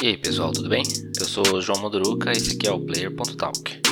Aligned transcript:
pessoal, 0.00 0.50
tudo 0.50 0.70
bem? 0.70 0.82
Eu 1.18 1.26
sou 1.26 1.44
o 1.52 1.60
João 1.60 1.78
Moduruca 1.78 2.30
e 2.30 2.32
esse 2.32 2.54
aqui 2.54 2.66
é 2.66 2.72
o 2.72 2.80
Player.talk. 2.80 3.82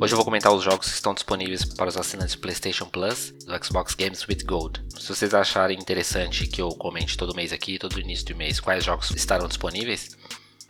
Hoje 0.00 0.12
eu 0.12 0.16
vou 0.16 0.24
comentar 0.24 0.52
os 0.52 0.62
jogos 0.62 0.86
que 0.86 0.94
estão 0.94 1.12
disponíveis 1.12 1.64
para 1.64 1.88
os 1.88 1.96
assinantes 1.96 2.36
PlayStation 2.36 2.86
Plus 2.86 3.34
do 3.44 3.64
Xbox 3.64 3.96
Games 3.96 4.24
with 4.28 4.44
Gold. 4.44 4.80
Se 5.00 5.08
vocês 5.08 5.34
acharem 5.34 5.76
interessante 5.76 6.46
que 6.46 6.62
eu 6.62 6.68
comente 6.68 7.16
todo 7.16 7.34
mês 7.34 7.52
aqui, 7.52 7.76
todo 7.76 7.98
início 7.98 8.24
do 8.26 8.36
mês, 8.36 8.60
quais 8.60 8.84
jogos 8.84 9.10
estarão 9.10 9.48
disponíveis, 9.48 10.16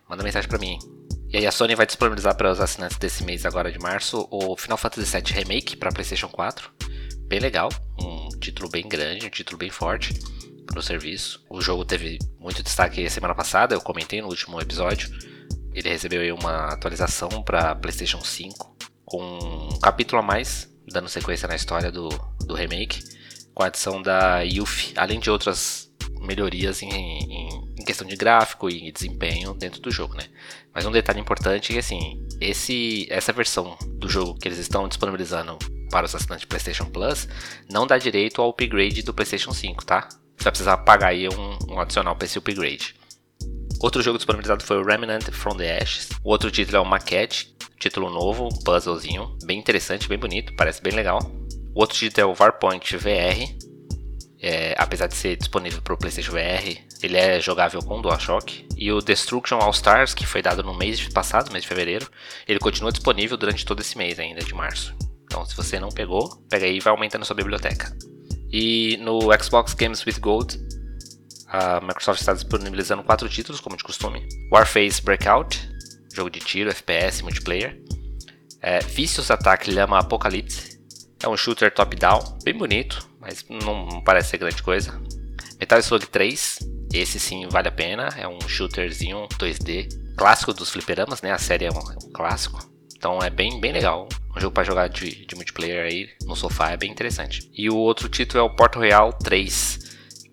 manda 0.09 0.25
mensagem 0.25 0.49
para 0.49 0.59
mim. 0.59 0.79
E 1.29 1.37
aí 1.37 1.47
a 1.47 1.53
Sony 1.53 1.75
vai 1.75 1.85
disponibilizar 1.85 2.35
para 2.35 2.51
os 2.51 2.61
assinantes 2.61 2.97
desse 2.97 3.25
mês 3.25 3.45
agora 3.45 3.71
de 3.71 3.79
março 3.79 4.27
o 4.31 4.57
Final 4.57 4.79
Fantasy 4.79 5.21
VII 5.21 5.35
Remake 5.35 5.77
para 5.77 5.93
PlayStation 5.93 6.29
4. 6.29 6.76
Bem 7.29 7.41
legal, 7.41 7.69
um 8.01 8.29
título 8.39 8.69
bem 8.69 8.89
grande, 8.89 9.27
um 9.27 9.31
título 9.31 9.59
bem 9.59 9.69
forte 9.69 10.15
para 10.65 10.79
o 10.79 10.83
serviço. 10.83 11.45
O 11.51 11.61
jogo 11.61 11.85
teve 11.85 12.21
muito 12.39 12.63
destaque 12.63 13.11
semana 13.11 13.35
passada, 13.35 13.75
eu 13.75 13.81
comentei 13.81 14.23
no 14.23 14.29
último 14.29 14.61
episódio. 14.61 15.11
Ele 15.75 15.89
recebeu 15.89 16.33
uma 16.37 16.67
atualização 16.69 17.43
para 17.43 17.75
PlayStation 17.75 18.21
5 18.21 18.77
com 19.05 19.23
um 19.73 19.81
capítulo 19.81 20.23
a 20.23 20.25
mais, 20.25 20.73
dando 20.87 21.09
sequência 21.09 21.49
na 21.49 21.57
história 21.57 21.91
do, 21.91 22.09
do 22.45 22.55
remake, 22.55 23.03
com 23.53 23.65
a 23.65 23.67
adição 23.67 24.01
da 24.01 24.43
Yuffie, 24.43 24.93
além 24.97 25.19
de 25.19 25.29
outras 25.29 25.91
melhorias 26.21 26.81
em, 26.81 26.89
em, 26.89 27.49
em, 27.77 27.85
questão 27.85 28.07
de 28.07 28.15
gráfico 28.15 28.71
e 28.71 28.93
desempenho 28.93 29.53
dentro 29.53 29.81
do 29.81 29.91
jogo, 29.91 30.15
né? 30.15 30.25
Mas 30.73 30.87
um 30.87 30.93
detalhe 30.93 31.19
importante 31.19 31.73
é 31.73 31.75
que 31.75 31.79
assim, 31.81 32.25
esse, 32.41 33.09
essa 33.11 33.33
versão 33.33 33.77
do 33.99 34.09
jogo 34.09 34.39
que 34.39 34.47
eles 34.47 34.59
estão 34.59 34.87
disponibilizando 34.87 35.59
para 35.91 36.07
os 36.07 36.15
assinantes 36.15 36.43
de 36.43 36.47
PlayStation 36.47 36.87
Plus 36.87 37.29
não 37.71 37.87
dá 37.87 37.99
direito 37.99 38.41
ao 38.41 38.51
upgrade 38.51 39.03
do 39.03 39.15
PlayStation 39.15 39.53
5, 39.53 39.85
tá? 39.85 40.09
Você 40.37 40.45
vai 40.45 40.53
precisar 40.53 40.77
pagar 40.79 41.09
aí 41.09 41.29
um, 41.29 41.59
um 41.73 41.81
adicional 41.81 42.15
para 42.15 42.27
esse 42.27 42.39
upgrade. 42.39 42.95
Outro 43.81 44.03
jogo 44.03 44.19
disponibilizado 44.19 44.65
foi 44.65 44.79
o 44.79 44.85
Remnant 44.85 45.31
from 45.33 45.57
the 45.57 45.83
Ashes. 45.83 46.09
O 46.25 46.31
outro 46.31 46.51
título 46.51 46.79
é 46.79 46.81
o 46.81 46.85
Maquette, 46.85 47.55
título 47.79 48.11
novo, 48.11 48.47
um 48.47 48.65
puzzlezinho, 48.65 49.37
bem 49.45 49.59
interessante, 49.59 50.09
bem 50.09 50.19
bonito, 50.19 50.55
parece 50.55 50.83
bem 50.83 50.95
legal. 50.95 51.21
O 51.75 51.81
outro 51.81 51.97
título 51.97 52.27
é 52.27 52.31
o 52.31 52.35
Varpoint 52.35 52.97
VR. 52.97 53.67
É, 54.39 54.75
apesar 54.79 55.07
de 55.07 55.15
ser 55.15 55.37
disponível 55.37 55.83
para 55.83 55.95
o 55.95 55.97
PlayStation 55.97 56.33
VR, 56.33 56.79
ele 57.03 57.17
é 57.17 57.41
jogável 57.41 57.83
com 57.83 58.01
DualShock. 58.01 58.67
E 58.77 58.91
o 58.93 59.01
Destruction 59.01 59.59
All 59.59 59.71
Stars, 59.71 60.15
que 60.15 60.27
foi 60.27 60.41
dado 60.41 60.63
no 60.63 60.75
mês 60.75 61.07
passado, 61.09 61.53
mês 61.53 61.63
de 61.63 61.69
fevereiro, 61.69 62.11
ele 62.47 62.59
continua 62.59 62.93
disponível 62.93 63.37
durante 63.37 63.65
todo 63.65 63.81
esse 63.81 63.97
mês 63.99 64.19
ainda 64.19 64.41
de 64.43 64.55
março. 64.55 64.95
Então, 65.27 65.45
se 65.45 65.55
você 65.57 65.79
não 65.79 65.91
pegou, 65.91 66.29
pega 66.49 66.65
aí 66.65 66.79
e 66.79 66.81
vai 66.81 66.93
aumentando 66.93 67.25
sua 67.25 67.37
biblioteca. 67.37 67.95
E 68.51 68.97
no 68.99 69.21
Xbox 69.43 69.75
Games 69.75 70.05
with 70.07 70.19
Gold, 70.21 70.59
a 71.49 71.81
Microsoft 71.81 72.21
está 72.21 72.33
disponibilizando 72.33 73.03
quatro 73.03 73.29
títulos, 73.29 73.61
como 73.61 73.77
de 73.77 73.85
costume: 73.85 74.27
Warface 74.51 75.03
Breakout, 75.03 75.69
jogo 76.15 76.31
de 76.31 76.41
tiro, 76.41 76.71
FPS, 76.71 77.23
multiplayer. 77.23 77.81
É, 78.63 78.81
Vicious 78.81 79.31
Attack 79.31 79.71
Lama 79.71 79.99
Apocalypse, 79.99 80.81
é 81.23 81.29
um 81.29 81.37
shooter 81.37 81.73
top-down, 81.73 82.39
bem 82.45 82.55
bonito, 82.57 83.09
mas 83.21 83.45
não 83.49 84.03
parece 84.03 84.31
ser 84.31 84.39
grande 84.39 84.63
coisa. 84.63 85.01
Metal 85.59 85.79
Slug 85.79 86.07
3, 86.07 86.59
esse 86.93 87.19
sim 87.19 87.47
vale 87.49 87.69
a 87.69 87.73
pena, 87.73 88.09
é 88.17 88.29
um 88.29 88.41
shooterzinho 88.41 89.27
2D, 89.39 89.89
clássico 90.17 90.53
dos 90.53 90.71
fliperamas, 90.71 91.23
né? 91.23 91.33
A 91.33 91.39
série 91.39 91.65
é 91.65 91.71
um, 91.71 91.79
é 91.79 91.97
um 92.05 92.13
clássico. 92.13 92.61
Então 93.07 93.21
é 93.23 93.31
bem, 93.31 93.61
bem 93.61 93.71
legal. 93.71 94.09
Um 94.37 94.41
jogo 94.41 94.53
para 94.53 94.65
jogar 94.65 94.89
de, 94.89 95.25
de, 95.27 95.37
multiplayer 95.37 95.87
aí 95.87 96.09
no 96.25 96.35
sofá 96.35 96.73
é 96.73 96.77
bem 96.77 96.91
interessante. 96.91 97.49
E 97.55 97.71
o 97.71 97.77
outro 97.77 98.09
título 98.09 98.41
é 98.41 98.43
o 98.43 98.51
Port 98.51 98.75
Royal 98.75 99.13
3. 99.13 99.79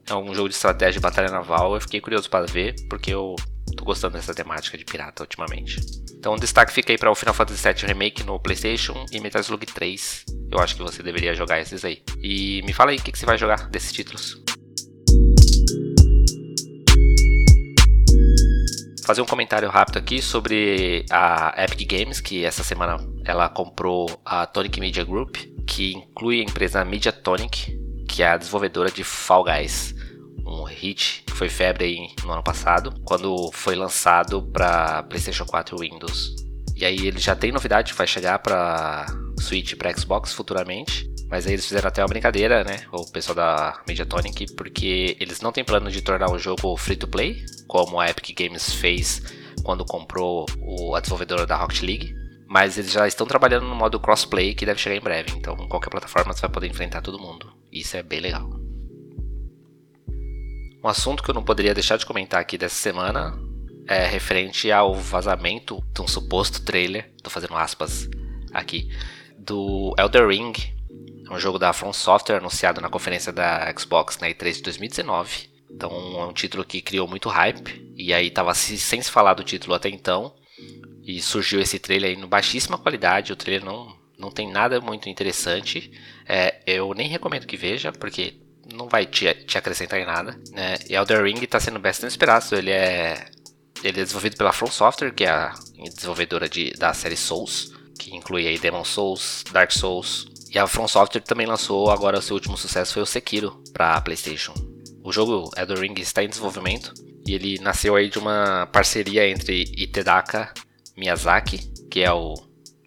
É 0.09 0.15
um 0.15 0.33
jogo 0.33 0.49
de 0.49 0.55
estratégia 0.55 0.93
de 0.93 0.99
batalha 0.99 1.29
naval. 1.29 1.75
Eu 1.75 1.81
fiquei 1.81 2.01
curioso 2.01 2.27
para 2.31 2.47
ver, 2.47 2.73
porque 2.89 3.13
eu 3.13 3.35
tô 3.77 3.85
gostando 3.85 4.15
dessa 4.15 4.33
temática 4.33 4.75
de 4.75 4.85
pirata 4.85 5.21
ultimamente. 5.21 5.79
Então, 6.17 6.35
destaque 6.35 6.73
fica 6.73 6.91
aí 6.91 6.97
para 6.97 7.11
o 7.11 7.15
Final 7.15 7.35
Fantasy 7.35 7.61
VII 7.61 7.85
Remake 7.85 8.23
no 8.23 8.39
PlayStation 8.39 9.05
e 9.11 9.19
Metal 9.19 9.41
Slug 9.41 9.67
3. 9.67 10.25
Eu 10.51 10.57
acho 10.57 10.75
que 10.75 10.81
você 10.81 11.03
deveria 11.03 11.35
jogar 11.35 11.59
esses 11.59 11.85
aí. 11.85 12.01
E 12.23 12.63
me 12.63 12.73
fala 12.73 12.89
aí 12.89 12.97
o 12.97 13.03
que, 13.03 13.11
que 13.11 13.19
você 13.19 13.25
vai 13.27 13.37
jogar 13.37 13.69
desses 13.69 13.91
títulos. 13.91 14.42
Fazer 19.05 19.21
um 19.21 19.25
comentário 19.25 19.69
rápido 19.69 19.97
aqui 19.97 20.21
sobre 20.21 21.05
a 21.11 21.53
Epic 21.57 21.89
Games, 21.89 22.21
que 22.21 22.45
essa 22.45 22.63
semana 22.63 22.97
ela 23.25 23.49
comprou 23.49 24.09
a 24.23 24.45
Tonic 24.45 24.79
Media 24.79 25.03
Group, 25.03 25.35
que 25.67 25.93
inclui 25.93 26.39
a 26.39 26.43
empresa 26.43 26.85
Mediatonic, 26.85 27.77
que 28.07 28.23
é 28.23 28.27
a 28.27 28.37
desenvolvedora 28.37 28.89
de 28.89 29.03
Fall 29.03 29.43
Guys 29.43 29.93
um 30.45 30.63
hit 30.63 31.23
que 31.25 31.33
foi 31.33 31.49
febre 31.49 31.85
aí 31.85 32.07
no 32.23 32.33
ano 32.33 32.43
passado, 32.43 32.93
quando 33.03 33.51
foi 33.53 33.75
lançado 33.75 34.41
para 34.41 35.03
PlayStation 35.03 35.45
4 35.45 35.75
e 35.75 35.89
Windows. 35.89 36.35
E 36.75 36.85
aí 36.85 37.07
ele 37.07 37.19
já 37.19 37.35
tem 37.35 37.51
novidade 37.51 37.93
vai 37.93 38.07
chegar 38.07 38.39
para 38.39 39.05
Switch 39.39 39.71
e 39.71 39.75
para 39.75 39.95
Xbox 39.95 40.33
futuramente. 40.33 41.09
Mas 41.33 41.47
aí 41.47 41.53
eles 41.53 41.65
fizeram 41.65 41.87
até 41.87 41.99
uma 41.99 42.07
brincadeira, 42.07 42.63
né? 42.63 42.81
O 42.91 43.11
pessoal 43.11 43.35
da 43.35 43.81
Mediatonic, 43.87 44.53
porque 44.53 45.17
eles 45.19 45.41
não 45.41 45.51
têm 45.51 45.63
plano 45.63 45.89
de 45.89 45.99
tornar 45.99 46.29
o 46.29 46.37
jogo 46.37 46.77
free 46.77 46.95
to 46.95 47.07
play, 47.07 47.43
como 47.67 47.99
a 47.99 48.07
Epic 48.07 48.37
Games 48.39 48.71
fez 48.71 49.19
quando 49.63 49.83
comprou 49.83 50.45
o, 50.59 50.95
a 50.95 50.99
desenvolvedora 50.99 51.47
da 51.47 51.55
Rocket 51.55 51.81
League. 51.81 52.15
Mas 52.47 52.77
eles 52.77 52.91
já 52.91 53.07
estão 53.07 53.25
trabalhando 53.25 53.65
no 53.65 53.73
modo 53.73 53.99
crossplay 53.99 54.53
que 54.53 54.63
deve 54.63 54.79
chegar 54.79 54.95
em 54.95 55.01
breve. 55.01 55.31
Então, 55.35 55.57
em 55.59 55.67
qualquer 55.67 55.89
plataforma 55.89 56.31
você 56.33 56.41
vai 56.41 56.51
poder 56.51 56.67
enfrentar 56.67 57.01
todo 57.01 57.17
mundo. 57.17 57.51
Isso 57.71 57.97
é 57.97 58.03
bem 58.03 58.19
legal. 58.19 58.47
Um 60.83 60.87
assunto 60.87 61.23
que 61.23 61.31
eu 61.31 61.33
não 61.33 61.43
poderia 61.43 61.73
deixar 61.73 61.97
de 61.97 62.05
comentar 62.05 62.41
aqui 62.41 62.59
dessa 62.59 62.75
semana 62.75 63.35
é 63.87 64.05
referente 64.05 64.71
ao 64.71 64.93
vazamento 64.93 65.83
de 65.95 65.99
um 65.99 66.07
suposto 66.07 66.63
trailer, 66.63 67.11
tô 67.23 67.31
fazendo 67.31 67.55
aspas 67.55 68.07
aqui, 68.53 68.87
do 69.39 69.95
Elder 69.97 70.27
Ring, 70.27 70.53
um 71.29 71.39
jogo 71.39 71.59
da 71.59 71.73
From 71.73 71.93
Software 71.93 72.37
anunciado 72.37 72.81
na 72.81 72.89
conferência 72.89 73.31
da 73.31 73.73
Xbox 73.77 74.17
na 74.19 74.29
E3 74.29 74.53
de 74.53 74.61
2019. 74.63 75.49
Então 75.69 75.91
é 76.19 76.25
um 76.25 76.33
título 76.33 76.63
que 76.63 76.81
criou 76.81 77.07
muito 77.07 77.29
hype, 77.29 77.93
e 77.95 78.13
aí 78.13 78.29
tava 78.29 78.53
sem 78.53 79.01
se 79.01 79.09
falar 79.09 79.33
do 79.33 79.43
título 79.43 79.73
até 79.73 79.89
então, 79.89 80.35
e 81.03 81.21
surgiu 81.21 81.59
esse 81.59 81.79
trailer 81.79 82.11
aí 82.11 82.15
no 82.15 82.27
baixíssima 82.27 82.77
qualidade, 82.77 83.33
o 83.33 83.35
trailer 83.35 83.65
não, 83.65 83.95
não 84.17 84.31
tem 84.31 84.49
nada 84.49 84.79
muito 84.79 85.09
interessante. 85.09 85.91
É, 86.27 86.61
eu 86.65 86.93
nem 86.93 87.09
recomendo 87.09 87.45
que 87.45 87.57
veja, 87.57 87.91
porque 87.91 88.35
não 88.71 88.87
vai 88.87 89.05
te, 89.05 89.33
te 89.45 89.57
acrescentar 89.57 89.99
em 89.99 90.05
nada. 90.05 90.39
Né? 90.51 90.75
E 90.89 90.95
Elder 90.95 91.23
Ring 91.23 91.41
está 91.41 91.59
sendo 91.59 91.79
bastante 91.79 92.11
esperado. 92.11 92.45
Ele 92.53 92.71
é, 92.71 93.25
ele 93.83 93.99
é 93.99 94.03
desenvolvido 94.03 94.37
pela 94.37 94.53
From 94.53 94.71
Software, 94.71 95.11
que 95.11 95.25
é 95.25 95.29
a 95.29 95.53
desenvolvedora 95.93 96.47
de, 96.47 96.71
da 96.71 96.93
série 96.93 97.17
Souls, 97.17 97.73
que 97.99 98.15
inclui 98.15 98.47
aí 98.47 98.57
Demon 98.57 98.85
Souls, 98.85 99.43
Dark 99.51 99.71
Souls. 99.71 100.27
E 100.53 100.59
a 100.59 100.67
From 100.67 100.87
Software 100.87 101.21
também 101.21 101.47
lançou 101.47 101.89
agora 101.89 102.21
seu 102.21 102.35
último 102.35 102.55
sucesso 102.55 102.93
foi 102.93 103.01
o 103.01 103.07
Sekiro 103.07 103.63
para 103.73 103.99
PlayStation. 104.01 104.53
O 105.03 105.11
jogo 105.11 105.49
Elder 105.57 105.79
Ring 105.79 105.95
está 105.97 106.23
em 106.23 106.29
desenvolvimento 106.29 106.93
e 107.25 107.33
ele 107.33 107.59
nasceu 107.59 107.95
aí 107.95 108.07
de 108.07 108.19
uma 108.19 108.67
parceria 108.71 109.27
entre 109.27 109.63
Itedaka 109.75 110.53
Miyazaki, 110.95 111.57
que 111.89 112.01
é 112.01 112.11
o 112.11 112.35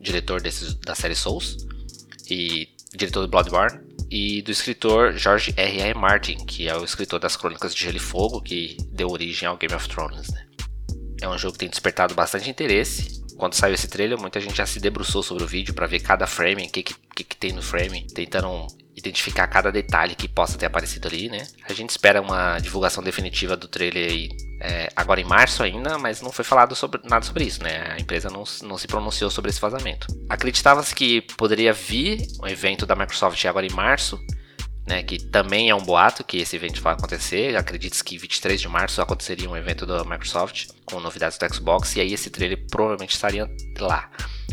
diretor 0.01 0.41
da 0.41 0.95
série 0.95 1.17
Souls 1.17 1.67
e 2.31 2.69
diretor 2.95 3.23
do 3.23 3.29
Bloodborne, 3.29 3.81
e 4.09 4.41
do 4.43 4.53
escritor 4.53 5.13
George 5.13 5.53
R. 5.57 5.81
R. 5.81 5.95
Martin, 5.99 6.37
que 6.47 6.69
é 6.69 6.77
o 6.77 6.85
escritor 6.85 7.19
das 7.19 7.37
Crônicas 7.37 7.75
de 7.75 7.83
Gelo 7.83 7.97
e 7.97 8.01
Fogo, 8.01 8.41
que 8.41 8.77
deu 8.93 9.11
origem 9.11 9.49
ao 9.49 9.57
Game 9.57 9.75
of 9.75 9.89
Thrones. 9.89 10.29
Né? 10.29 10.47
É 11.21 11.29
um 11.29 11.37
jogo 11.37 11.55
que 11.55 11.59
tem 11.59 11.69
despertado 11.69 12.15
bastante 12.15 12.49
interesse. 12.49 13.25
Quando 13.37 13.55
saiu 13.55 13.75
esse 13.75 13.89
trailer, 13.89 14.19
muita 14.19 14.41
gente 14.41 14.57
já 14.57 14.65
se 14.65 14.79
debruçou 14.79 15.23
sobre 15.23 15.43
o 15.43 15.47
vídeo 15.47 15.75
para 15.75 15.87
ver 15.87 16.01
cada 16.01 16.27
frame, 16.27 16.67
o 16.67 16.71
que, 16.71 16.85
que, 16.85 16.95
que, 17.25 17.37
tem 17.37 17.53
no 17.53 17.63
frame, 17.63 18.07
tentando 18.15 18.67
identificar 18.97 19.47
cada 19.47 19.71
detalhe 19.71 20.15
que 20.15 20.27
possa 20.27 20.57
ter 20.57 20.67
aparecido 20.67 21.07
ali, 21.07 21.29
né? 21.29 21.47
A 21.69 21.73
gente 21.73 21.91
espera 21.91 22.21
uma 22.21 22.59
divulgação 22.59 23.05
definitiva 23.05 23.57
do 23.57 23.69
trailer 23.69 24.11
aí, 24.11 24.29
é, 24.61 24.91
agora 24.97 25.21
em 25.21 25.25
março 25.25 25.63
ainda, 25.63 25.99
mas 25.99 26.23
não 26.23 26.33
foi 26.33 26.45
falado 26.45 26.75
sobre, 26.75 27.01
nada 27.05 27.25
sobre 27.25 27.45
isso, 27.45 27.63
né? 27.63 27.93
A 27.93 28.01
empresa 28.01 28.31
não, 28.31 28.45
não 28.63 28.79
se 28.79 28.87
pronunciou 28.87 29.31
sobre 29.31 29.51
esse 29.51 29.61
vazamento. 29.61 30.07
Acreditava-se 30.29 30.95
que 30.95 31.21
poderia 31.37 31.73
vir 31.73 32.27
um 32.43 32.47
evento 32.47 32.87
da 32.87 32.97
Microsoft 32.97 33.45
agora 33.45 33.67
em 33.67 33.73
março, 33.73 34.19
né, 34.87 35.03
que 35.03 35.19
também 35.19 35.69
é 35.69 35.75
um 35.75 35.83
boato 35.83 36.23
que 36.23 36.39
esse 36.39 36.55
evento 36.55 36.81
vai 36.81 36.95
acontecer. 36.95 37.57
Acredite-se 37.57 38.05
que 38.05 38.17
23 38.17 38.61
de 38.61 38.69
março 38.69 39.03
aconteceria 39.03 39.51
um 39.51 39.57
evento 39.57 39.85
da 39.85 40.05
Microsoft 40.05 40.69
com 40.85 41.01
novidades 41.01 41.37
do 41.37 41.55
Xbox 41.55 41.97
e 41.97 42.01
aí 42.01 42.15
esse 42.15 42.31
trailer 42.31 42.65
provavelmente 42.71 43.15
estaria 43.15 43.51
lá. 43.79 44.09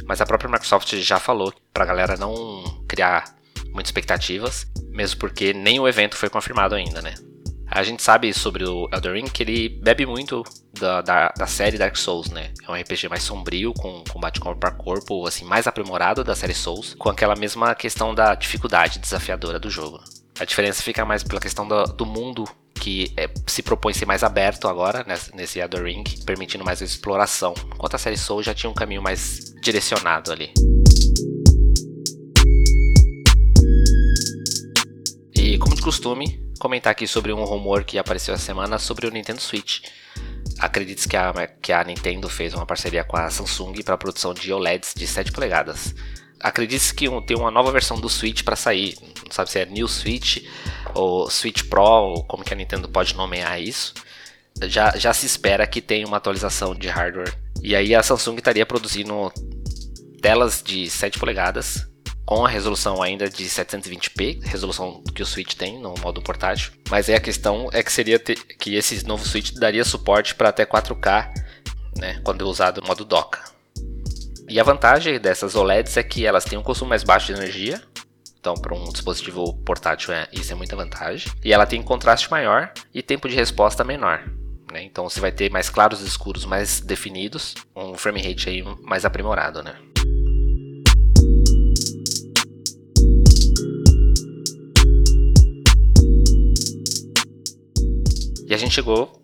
Mas 0.06 0.22
a 0.22 0.26
própria 0.26 0.50
Microsoft 0.50 0.96
já 0.96 1.20
falou 1.20 1.54
para 1.72 1.84
a 1.84 1.88
galera 1.88 2.18
não 2.18 2.84
criar 2.88 3.36
muitas 3.68 3.90
expectativas, 3.90 4.66
mesmo 4.90 5.20
porque 5.20 5.54
nem 5.54 5.80
o 5.80 5.88
evento 5.88 6.16
foi 6.16 6.30
confirmado 6.30 6.74
ainda, 6.74 7.02
né? 7.02 7.14
A 7.68 7.82
gente 7.82 8.04
sabe 8.04 8.32
sobre 8.34 8.64
o 8.66 8.88
Elder 8.94 9.14
Ring 9.14 9.26
que 9.26 9.42
ele 9.42 9.70
bebe 9.70 10.06
muito 10.06 10.44
da, 10.80 11.02
da, 11.02 11.30
da, 11.30 11.48
série 11.48 11.78
Dark 11.78 11.96
Souls, 11.96 12.30
né? 12.30 12.54
É 12.68 12.72
um 12.72 12.76
RPG 12.76 13.10
mais 13.10 13.24
sombrio, 13.24 13.74
com 13.74 14.04
combate 14.12 14.40
corpo 14.40 14.68
a 14.68 14.72
corpo, 14.72 15.26
assim, 15.26 15.44
mais 15.44 15.66
aprimorado 15.66 16.24
da 16.24 16.36
série 16.36 16.54
Souls, 16.54 16.94
com 16.94 17.10
aquela 17.10 17.36
mesma 17.36 17.74
questão 17.74 18.14
da 18.14 18.36
dificuldade 18.36 19.00
desafiadora 19.00 19.60
do 19.60 19.72
jogo. 19.72 20.00
A 20.40 20.46
diferença 20.46 20.82
fica 20.82 21.06
mais 21.06 21.24
pela 21.24 21.40
questão 21.40 21.68
do, 21.68 21.84
do 21.86 22.06
mundo 22.06 22.46
que 22.74 23.14
é, 23.16 23.30
se 23.48 23.62
propõe 23.62 23.94
ser 23.94 24.06
mais 24.06 24.24
aberto 24.24 24.68
agora 24.68 25.06
nesse, 25.08 25.36
nesse 25.36 25.60
Elder 25.60 25.84
Ring, 25.84 26.04
permitindo 26.26 26.66
mais 26.66 26.82
exploração, 26.82 27.54
enquanto 27.74 27.96
a 27.96 27.98
série 27.98 28.18
Soul 28.18 28.44
já 28.44 28.54
tinha 28.54 28.70
um 28.70 28.74
caminho 28.74 29.02
mais 29.02 29.54
direcionado 29.62 30.32
ali. 30.32 30.52
E 35.34 35.58
como 35.60 35.76
de 35.76 35.82
costume, 35.82 36.44
comentar 36.60 36.92
aqui 36.92 37.06
sobre 37.06 37.32
um 37.32 37.44
rumor 37.44 37.84
que 37.84 37.98
apareceu 37.98 38.34
essa 38.34 38.44
semana 38.44 38.80
sobre 38.80 39.08
o 39.08 39.12
Nintendo 39.12 39.40
Switch. 39.40 39.84
Acredite 40.60 41.08
que 41.08 41.16
a, 41.16 41.32
que 41.62 41.72
a 41.72 41.84
Nintendo 41.84 42.28
fez 42.28 42.54
uma 42.54 42.66
parceria 42.66 43.04
com 43.04 43.16
a 43.16 43.30
Samsung 43.30 43.84
para 43.84 43.96
a 43.96 43.98
produção 43.98 44.34
de 44.34 44.52
OLEDs 44.52 44.94
de 44.96 45.06
7 45.06 45.32
polegadas. 45.32 45.94
Acredite 46.44 46.94
que 46.94 47.08
tem 47.22 47.38
uma 47.38 47.50
nova 47.50 47.72
versão 47.72 47.98
do 47.98 48.10
Switch 48.10 48.44
para 48.44 48.58
sair, 48.58 48.98
não 49.02 49.32
sabe 49.32 49.50
se 49.50 49.60
é 49.60 49.66
New 49.66 49.88
Switch 49.88 50.44
ou 50.94 51.30
Switch 51.30 51.64
Pro, 51.70 51.82
ou 51.82 52.24
como 52.26 52.44
que 52.44 52.54
a 52.54 52.58
Nintendo 52.58 52.90
pode 52.90 53.16
nomear 53.16 53.62
isso. 53.62 53.94
Já, 54.64 54.92
já 54.98 55.14
se 55.14 55.26
espera 55.26 55.66
que 55.66 55.82
tenha 55.82 56.06
uma 56.06 56.18
atualização 56.18 56.76
de 56.76 56.90
hardware. 56.90 57.34
E 57.62 57.76
aí 57.76 57.96
a 57.96 58.04
Samsung 58.04 58.36
estaria 58.36 58.66
produzindo 58.66 59.32
telas 60.22 60.62
de 60.62 60.90
7 60.90 61.18
polegadas 61.18 61.88
com 62.26 62.46
a 62.46 62.50
resolução 62.50 63.02
ainda 63.02 63.30
de 63.30 63.46
720p, 63.46 64.44
resolução 64.44 65.02
que 65.16 65.22
o 65.22 65.26
Switch 65.26 65.54
tem 65.54 65.80
no 65.80 65.94
modo 66.02 66.22
portátil. 66.22 66.74
Mas 66.90 67.10
aí 67.10 67.16
a 67.16 67.22
questão 67.22 67.70
é 67.72 67.82
que 67.82 67.92
seria 67.92 68.20
ter, 68.20 68.36
que 68.36 68.76
esse 68.76 69.06
novo 69.06 69.26
Switch 69.26 69.54
daria 69.54 69.84
suporte 69.84 70.36
para 70.36 70.50
até 70.50 70.66
4K, 70.66 71.34
né, 71.98 72.20
quando 72.24 72.42
usado 72.44 72.82
no 72.82 72.88
modo 72.88 73.06
dock. 73.06 73.38
E 74.54 74.60
a 74.60 74.64
vantagem 74.64 75.20
dessas 75.20 75.56
OLEDs 75.56 75.98
é 75.98 76.04
que 76.04 76.28
elas 76.28 76.46
têm 76.46 76.60
um 76.60 76.62
consumo 76.62 76.90
mais 76.90 77.04
baixo 77.04 77.26
de 77.26 77.34
energia. 77.34 77.82
Então, 78.40 78.54
para 78.54 78.76
um 78.76 78.92
dispositivo 78.92 79.52
portátil, 79.66 80.14
é, 80.14 80.28
isso 80.32 80.54
é 80.54 80.56
muita 80.56 80.76
vantagem. 80.76 81.34
E 81.44 81.52
ela 81.52 81.66
tem 81.66 81.82
contraste 81.82 82.30
maior 82.30 82.72
e 82.94 83.02
tempo 83.02 83.28
de 83.28 83.36
resposta 83.36 83.84
menor. 83.84 84.30
Né? 84.72 84.84
Então, 84.84 85.10
você 85.10 85.20
vai 85.20 85.32
ter 85.32 85.50
mais 85.50 85.72
claros 85.72 86.02
e 86.02 86.06
escuros 86.06 86.46
mais 86.46 86.80
definidos, 86.82 87.56
um 87.76 87.96
frame 87.96 88.22
rate 88.22 88.48
aí 88.48 88.62
mais 88.84 89.06
aprimorado, 89.06 89.64
né? 89.64 89.76
E 98.46 98.54
a 98.54 98.58
gente 98.58 98.76
chegou, 98.76 99.23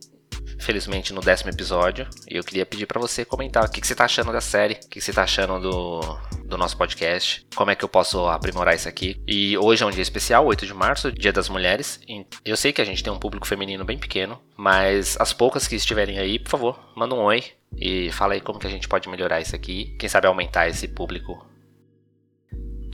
felizmente, 0.69 1.11
no 1.11 1.21
décimo 1.21 1.49
episódio. 1.49 2.07
E 2.29 2.37
eu 2.37 2.43
queria 2.43 2.63
pedir 2.63 2.85
para 2.85 2.99
você 2.99 3.25
comentar 3.25 3.65
o 3.65 3.71
que, 3.71 3.81
que, 3.81 3.87
você 3.87 3.95
tá 3.95 4.05
achando 4.05 4.31
da 4.31 4.39
série, 4.39 4.75
o 4.75 4.79
que, 4.81 4.87
que 4.87 5.01
você 5.01 5.11
tá 5.11 5.23
achando 5.23 5.59
do, 5.59 5.99
do 6.45 6.57
nosso 6.59 6.77
podcast, 6.77 7.43
como 7.55 7.71
é 7.71 7.75
que 7.75 7.83
eu 7.83 7.89
posso 7.89 8.27
aprimorar 8.27 8.75
isso 8.75 8.87
aqui. 8.87 9.19
E 9.27 9.57
hoje 9.57 9.83
é 9.83 9.87
um 9.87 9.89
dia 9.89 10.03
especial, 10.03 10.45
8 10.45 10.67
de 10.67 10.73
março, 10.75 11.11
Dia 11.11 11.33
das 11.33 11.49
Mulheres. 11.49 11.99
Eu 12.45 12.55
sei 12.55 12.71
que 12.71 12.83
a 12.83 12.85
gente 12.85 13.03
tem 13.03 13.11
um 13.11 13.17
público 13.17 13.47
feminino 13.47 13.83
bem 13.83 13.97
pequeno, 13.97 14.39
mas 14.55 15.17
as 15.19 15.33
poucas 15.33 15.67
que 15.67 15.75
estiverem 15.75 16.19
aí, 16.19 16.37
por 16.37 16.51
favor, 16.51 16.79
manda 16.95 17.15
um 17.15 17.19
oi 17.19 17.43
e 17.75 18.11
fala 18.11 18.35
aí 18.35 18.41
como 18.41 18.59
que 18.59 18.67
a 18.67 18.69
gente 18.69 18.87
pode 18.87 19.09
melhorar 19.09 19.41
isso 19.41 19.55
aqui. 19.55 19.95
Quem 19.97 20.07
sabe 20.07 20.27
aumentar 20.27 20.69
esse 20.69 20.87
público 20.87 21.47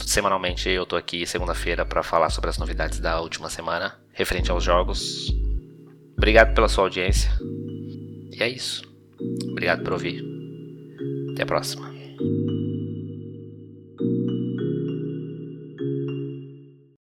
semanalmente 0.06 0.70
eu 0.70 0.86
tô 0.86 0.96
aqui 0.96 1.26
segunda-feira 1.26 1.86
para 1.86 2.04
falar 2.04 2.30
sobre 2.30 2.50
as 2.50 2.58
novidades 2.58 3.00
da 3.00 3.20
última 3.20 3.50
semana 3.50 3.98
referente 4.14 4.50
aos 4.50 4.64
jogos. 4.64 5.45
Obrigado 6.18 6.54
pela 6.54 6.68
sua 6.68 6.86
audiência. 6.86 7.32
E 8.32 8.42
é 8.42 8.50
isso. 8.50 8.84
Obrigado 9.50 9.84
por 9.84 9.94
ouvir. 9.94 10.24
Até 11.32 11.44
a 11.44 11.46
próxima. 11.46 11.95